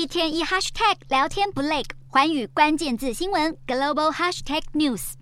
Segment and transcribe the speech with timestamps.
[0.00, 5.12] 一天一 hashtag 聊天不累，环宇关键字新闻 global hashtag news。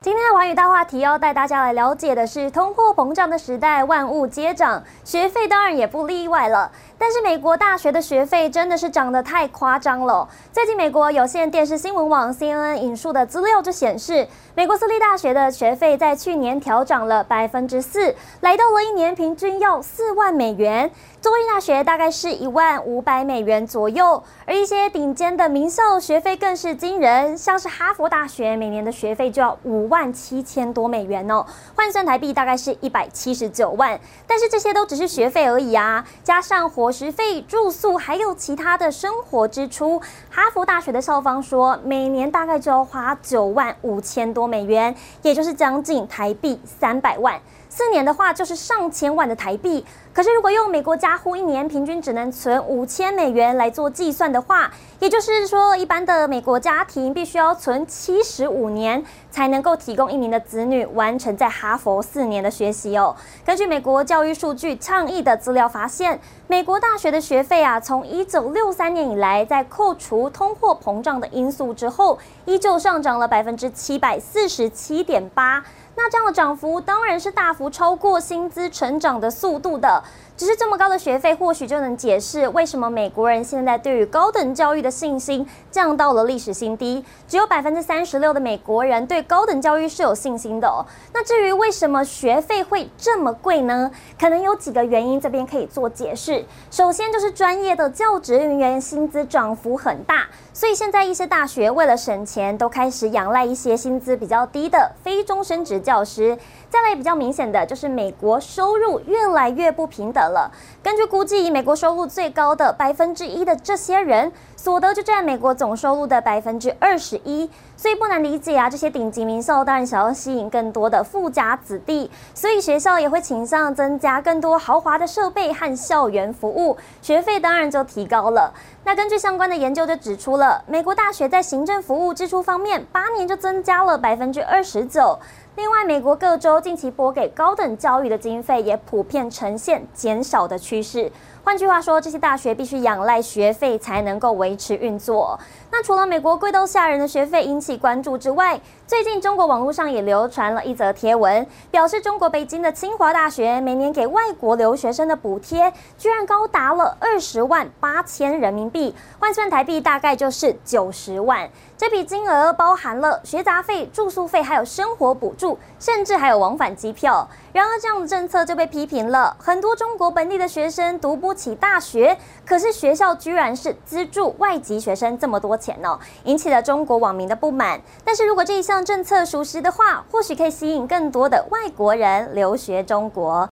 [0.00, 6.72] 今天的环宇大话题要带大家来了解的是，通货膨胀的时代，万物皆涨，学费当然也不例外了。
[6.98, 10.28] 但是美国大学的学费真的是涨得太夸张了。
[10.50, 14.26] 最近，美国有线电视新闻网 CNN 引述的资料就显示，
[14.56, 20.90] 美国私立大学的学费在去年调涨了百分之四，来到了一年平均要四万美元。
[21.22, 34.00] 州立大学大概是一万五百美元左右，而一些顶尖的名校学费更是惊人，像是哈佛大学每年的学费就要五万七千多美元哦，换算台币大概是一百七十九万。
[34.26, 40.02] 但是这些都只是学费而已啊，加上伙食费、住宿，还有其他的生活支出。
[40.28, 44.92] 哈佛大学的校方说，每年大概就要花九万五千多美元，
[45.22, 47.40] 也就是将近台币三百万。
[47.68, 49.86] 四年的话就是上千万的台币。
[50.12, 63.16] 可是如果用美国家户一年平均只能存五千美元来做计算的话，也就是说，一般的美国家庭必须要存七十五年才能够提供一名的子女完成在哈佛四年的学习哦。
[63.42, 75.64] 根据美国教育数据倡议的资料发现，美国大学的学费啊，从一九六三年以来，在扣除通货膨胀的因素之后，依旧上涨了百分之七百四十七点八。
[75.94, 80.02] 那这样的涨幅当然是大幅超过薪资成长的速度的。
[80.34, 87.04] 只是这么高的学费，或许就能解释为什么美国人现在对于高等教育的信心降到了历史新低。
[87.28, 90.84] 只有百分之三十六的美国人对高等教育是有信心的哦。
[91.12, 93.90] 那至于为什么学费会这么贵呢？
[94.18, 96.44] 可能有几个原因，这边可以做解释。
[96.70, 106.38] 首先就是专业的教职人员薪资涨幅很大，所以现在一些大学为了省钱，都开始仰赖一些薪资比较低的非终身职教师。
[106.70, 110.50] 再来比较明显的就是美国收入越来越不平等了。
[110.82, 117.50] 根据估计，美国收入最高的百分之一的这些人，所得就占美国总收入的百分之二十一。
[117.76, 128.54] 所以不难理解啊，这些顶级名校当然想要吸引更多的富家子弟，所以学校也会倾向增加更多豪华的设备和校园服务，学费当然就提高了。
[128.84, 135.18] 那根据相关的研究就指出了，美国大学在行政服务支出方面，八年就增加了百分之二十九。
[135.54, 141.12] 另外，美国各州近期拨给高等教育的经费也普遍呈现减少的趋势。
[141.44, 145.38] 换句话说，这些大学必须仰赖学费才能够维持运作。
[145.72, 161.50] 那除了美国贵到吓人的学费引起关注之外，最近中国网络上也流传了一则贴文，表示中国北京的清华大学每年给外国留学生的补贴居然高达了二十万八千人民币，换算台币大概就是九十万。
[161.76, 167.28] 这笔金额包含了学杂费、住宿费，还有生活补助，甚至还有往返机票。
[167.52, 169.36] 然而，这样的政策就被批评了。
[169.38, 177.80] 很多中国本地的学生读不起大学，可是学校居然是资助外籍学生这么多钱呢，引起了中国网民的不满。
[178.04, 183.32] 但是如果这一项政策属实的话，或许可以吸引更多的外国人留学中国。